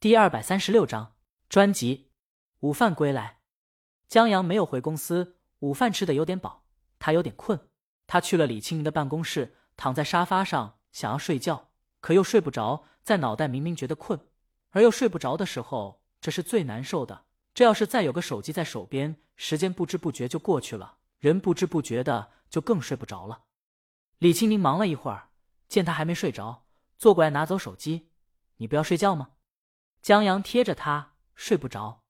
[0.00, 1.12] 第二百三十六章
[1.50, 2.08] 专辑。
[2.60, 3.40] 午饭归来，
[4.08, 6.64] 江阳没有回公司，午饭吃的有点饱，
[6.98, 7.68] 他有点困。
[8.06, 11.68] 他去了李青明的办公室，躺在沙发上想要睡觉，
[12.00, 14.18] 可又睡不着，在脑袋明明觉得困，
[14.70, 17.26] 而又睡不着的时候，这是最难受的。
[17.52, 23.42] 这要是再有个手机在手边，时间不知不觉就过去了，人不知不觉的就更睡不着了。
[24.16, 25.28] 李青明忙了一会儿，
[25.68, 26.64] 见他还没睡着，
[26.96, 28.08] 坐过来拿走手机。
[28.56, 29.32] 你不要睡觉吗？
[30.02, 32.02] 江阳贴着他，睡不着，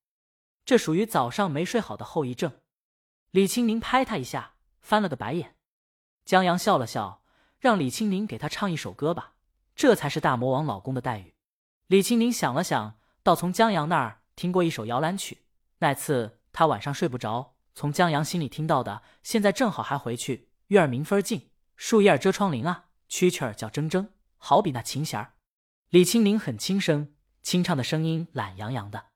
[0.65, 2.61] 这属于早上没睡好的后遗症。
[3.33, 5.57] 李青宁拍他一下，翻了个白眼。
[6.25, 7.25] 江阳笑了笑，
[7.59, 9.35] 让李青宁给他唱一首歌吧，
[9.75, 11.35] 这才是大魔王老公的待遇。
[11.89, 15.39] 李青宁想了想，倒从江阳那儿听过一首摇篮曲，
[15.79, 19.03] 那次他晚上睡不着，从江阳心里听到的。
[19.25, 20.51] 现在正好还回去。
[20.69, 25.35] 月儿明分静，树叶遮窗棂啊，蛐蛐儿叫铮铮，好比那琴弦儿。
[25.89, 27.13] 李青宁很轻声。
[27.43, 29.07] 清唱的声音懒洋洋的，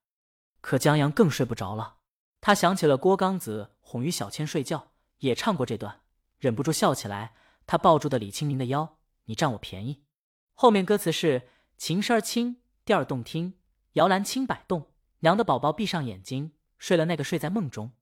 [0.60, 1.98] 可江阳更睡不着了。
[2.41, 6.01] 他想起了郭刚子哄于小千睡觉，也唱过这段，
[6.38, 7.35] 忍不住笑起来。
[7.66, 10.04] 他抱住的李清明的腰：“你占我便宜。”
[10.52, 11.48] 后面歌词是
[11.79, 13.54] ：“琴声轻，调儿动听，
[13.93, 17.93] 摇篮轻摆动，娘的宝宝闭上眼睛，睡了那个睡在梦中。”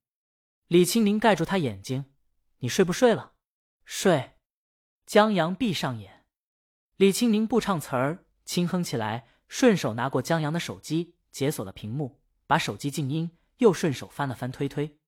[0.67, 2.07] 李清明盖住他眼睛
[2.59, 3.35] ：“你睡不睡了
[3.85, 4.33] ？”“睡。”
[5.07, 6.25] 江阳闭上眼。
[6.97, 9.29] 李清明不唱词儿，轻哼起来。
[9.53, 14.99] 顺手拿过江阳的手机，解锁了屏幕，把手机静音，又顺手翻了翻推推。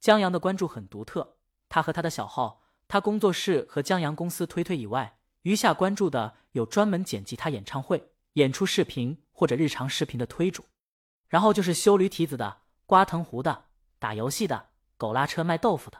[0.00, 1.36] 江阳的关注很独特，
[1.68, 10.64] 他和他的小号，他工作室和江阳公司推推以外，余下关注的有专门剪辑他演唱会、演出视频或者日常视频的推主，
[11.28, 13.66] 然后就是修驴蹄子的、刮藤壶的、
[13.98, 15.98] 打游戏的、狗拉车卖豆腐的，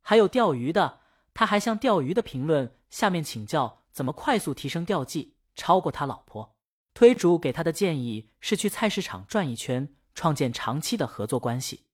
[0.00, 1.00] 还有钓鱼的。
[1.34, 6.55] 他还向钓鱼的评论下面请教怎么快速提升钓技，超过他老婆。
[6.96, 11.84] 推主给他的建议是去菜市场转一圈，创建长期的合作关系。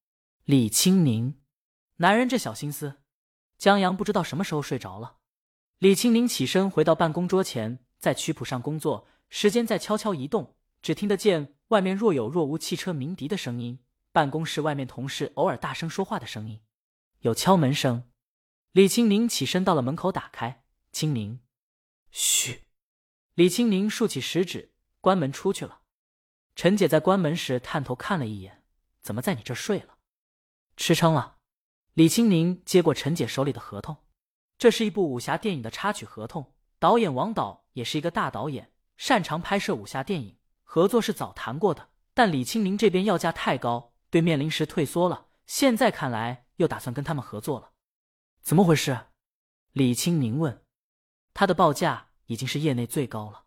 [0.45, 1.41] 李清明，
[1.97, 3.00] 男人这小心思。
[3.58, 5.17] 江阳不知道什么时候睡着了。
[5.79, 13.80] 李清明起身回到办公桌前，在曲谱上工作，时间在悄悄移动，只听得见外面若有若无汽车鸣笛的声音，
[14.12, 16.61] 办公室外面同事偶尔大声说话的声音，
[17.23, 18.08] 有敲门声。
[18.70, 20.62] 李清明起身到了门口，打开。
[20.92, 21.41] 清明，
[22.12, 22.62] 嘘。
[23.35, 24.72] 李清明竖起食指。
[25.02, 25.80] 关门出去了，
[26.55, 28.63] 陈姐在关门时探头看了一眼，
[29.01, 29.98] 怎么在你这睡了？
[30.77, 31.39] 吃撑了。
[31.95, 33.96] 李青宁接过陈姐手里的合同，
[34.57, 47.73] 这是一部武侠电影的插曲合同，导演王导也是一个大导演，擅长拍摄武侠电影，合作是早谈过的，但李青宁这边要价太高，对面临时退缩了，现在看来又打算跟他们合作了，
[48.41, 49.07] 怎么回事？
[49.73, 50.64] 李青宁问，
[51.35, 53.46] 他的报价已经是业内最高了，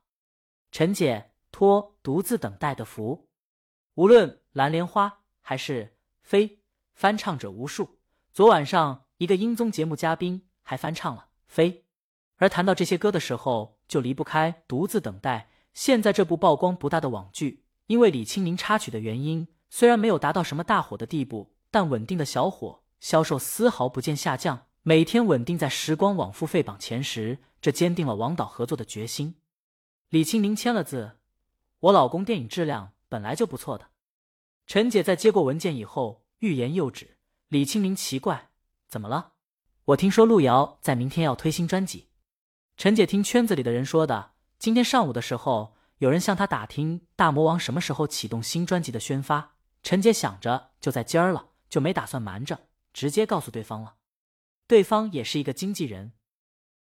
[0.70, 1.32] 陈姐。
[1.56, 3.30] 托独自等待的福，
[3.94, 6.60] 无论蓝莲花还是飞，
[6.94, 7.98] 翻唱者无数。
[8.34, 11.86] 昨晚上一个音综节目嘉宾还翻唱了飞，
[12.36, 15.50] 而谈到这些歌的时候，就离不开独自等待。
[15.74, 29.36] 现在这部曝光不大的网剧，因为李青明插曲的原因，虽然没有达到什么大火的地步，但稳定的小火，销售丝毫不见下降，每天稳定在时光网付费榜前十，这坚定了王导合作的决心。
[30.10, 31.20] 李青明签了字。
[31.86, 33.92] 我老公电影质量本来就不错的。
[34.66, 37.18] 陈姐在接过文件以后，欲言又止。
[37.50, 38.50] 李清明奇怪
[38.90, 39.34] ：“怎么了？”
[39.86, 42.10] 我听说路遥在明天要推新专辑。
[42.76, 49.58] 陈姐听圈子里的人说的，今天上午的时候，有人向他打听大魔王什么时候启动新专辑的宣发。
[49.84, 53.98] 陈姐想着就在今儿了，就没打算瞒着，直接告诉对方了。
[54.66, 56.14] 对方也是一个经纪人，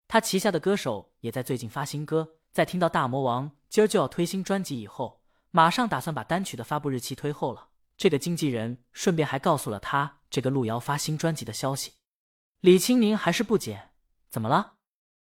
[0.09, 2.35] 他旗下的歌手也在最近发新歌。
[2.51, 5.21] 在听到大魔王今儿就要推新专辑以后，
[5.51, 7.69] 马上打算把单曲的发布日期推后了。
[7.97, 11.95] 这个经纪人顺便还告诉了他这个路遥发新专辑的消息。
[12.61, 13.91] 李青宁还是不解，
[14.29, 14.75] 怎么了？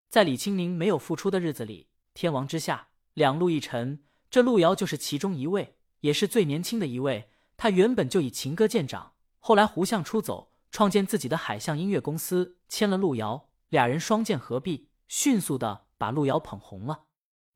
[0.09, 7.31] 在李青宁没有复出的日子里，天王之下，两路一沉，这路遥就是其中一位，也是最年轻的一位。
[7.57, 17.05] 他原本就以情歌见长，后来胡相出走，创建自己的海象音乐公司，签了路遥，俩人双剑合璧，迅速的把路遥捧红了。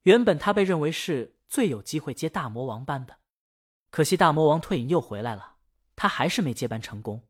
[0.09, 3.19] 原本他被认为是最有机会接大魔王班的，
[3.91, 5.57] 可惜大魔王退隐又回来了，
[5.97, 7.29] 他还是没接班成功。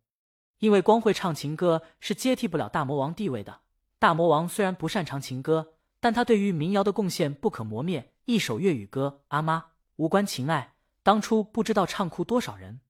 [0.58, 3.62] 因为光会唱情歌是接替不了大魔王地位的。
[3.98, 8.12] 大魔王虽然不擅长情歌，但他对于民谣的贡献不可磨灭。
[8.26, 9.58] 一首粤语歌《阿妈》，
[9.96, 12.80] 无关情爱，当初不知道唱哭多少人。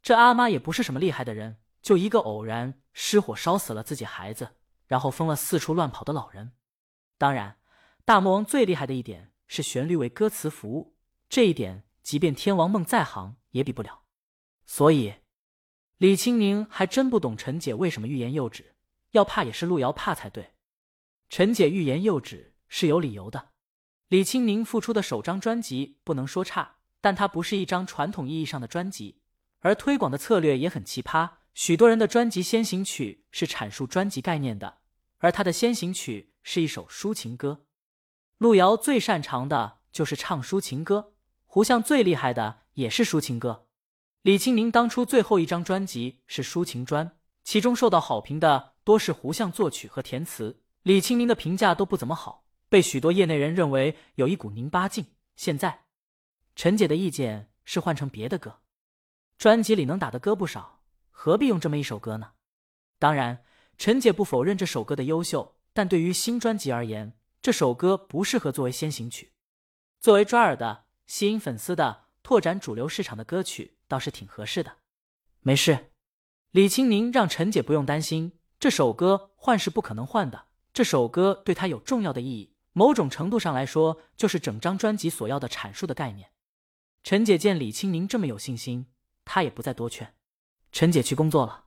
[0.00, 4.50] 这阿妈也不是什么厉害的人，就一个偶然失火烧死了自己孩子，
[4.86, 6.52] 然后疯了四处乱跑的老人。
[7.18, 7.56] 当然。
[8.08, 10.96] 大魔王最厉害的一点是旋律为歌词服务，
[11.28, 14.04] 这一点即便天王梦再行也比不了。
[14.64, 15.16] 所以，
[15.98, 18.76] 李青宁还真不懂陈姐为什么欲言又止，
[19.10, 20.54] 要怕也是路遥怕才对。
[21.28, 23.50] 陈姐欲言又止是有理由的。
[24.08, 29.20] 李青宁复出的首张专辑不能说差，但它不是一张传统意义上的专辑，
[29.58, 31.32] 而推广的策略也很奇葩。
[31.52, 34.78] 许多人的专辑先行曲是阐述专辑概念的，
[35.18, 37.66] 而他的先行曲是一首抒情歌。
[38.38, 41.12] 路遥最擅长的就是唱抒情歌，
[41.44, 43.66] 胡相最厉害的也是抒情歌。
[44.22, 55.06] 李青宁当初最后一张专辑是抒情专，其中受到好评的多是胡相作曲和填词，李青宁的评价都不怎么好，被许多业内人认为有一股拧巴劲。
[55.34, 55.86] 现在，
[56.54, 58.60] 陈姐的意见是换成别的歌，
[59.36, 60.82] 专辑里能打的歌不少。
[61.10, 62.30] 何必用这么一首歌呢？
[63.00, 63.42] 当然，
[63.76, 69.32] 陈姐不否认这首歌的优秀，但对于新专辑而言，这首歌不适合作为先行曲。
[70.00, 74.78] 作为抓耳的、吸引粉丝的、拓展主流市场的歌曲，倒是挺合适的。
[75.40, 75.92] 没事，
[76.50, 80.46] 李青宁让陈姐不用担心，这首歌换是不可能换的。
[80.72, 86.30] 这首歌对她有重要的意义，某种程度上来说，就是整张专辑所要的阐述的概念。
[87.02, 88.86] 陈姐见李青宁这么有信心，
[89.24, 90.14] 她也不再多劝。
[90.70, 91.64] 陈姐去工作了，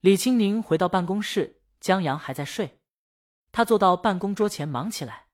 [0.00, 2.79] 李青宁回到办公室，江阳还在睡。
[3.52, 5.26] 他坐到办公桌前忙起来。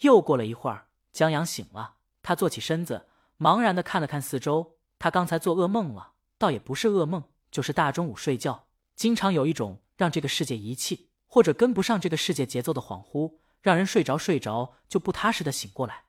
[0.00, 3.08] 又过了一会儿，江阳醒了，他坐起身子，
[3.38, 4.78] 茫然的看了看四周。
[4.98, 8.66] 他刚才做噩梦了，倒也不是噩梦，就是大中午睡觉，
[8.96, 16.04] 经常有一种让这个世界遗弃或者跟不上这个世界节奏的恍惚，让人睡着睡着就不踏实的醒过来。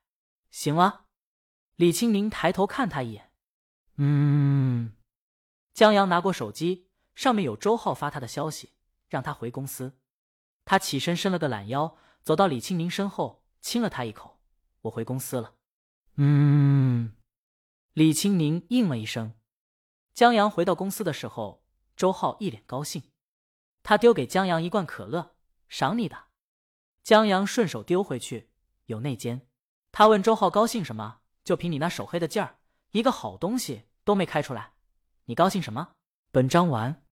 [0.49, 1.05] 醒了，
[1.75, 3.31] 李青宁抬头看他一眼，
[3.97, 4.93] 嗯。
[5.73, 8.73] 江阳拿过手机，上面有周浩发他的消息，
[9.07, 9.99] 让他回公司。
[10.69, 14.39] 他起身伸了个懒腰，走到李青宁身后，亲了他一口
[14.81, 15.55] ：“我回公司了。”
[16.17, 17.15] 嗯，
[17.93, 19.33] 李青宁应了一声。
[20.13, 23.01] 江阳回到公司的时候，周浩一脸高兴，
[23.81, 25.33] 他丢给江阳一罐可乐，
[25.67, 26.25] 赏你的。
[27.01, 28.51] 江阳顺手丢回去，
[28.85, 29.47] 有内奸。
[29.91, 31.21] 他问周浩高兴什么？
[31.43, 32.59] 就凭你那手黑的劲儿，
[32.91, 34.73] 一个好东西都没开出来。
[35.25, 35.93] 你高兴什么？
[36.29, 37.03] 本章完。